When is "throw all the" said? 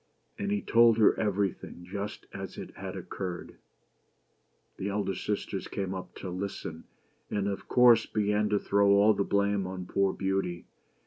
8.57-9.23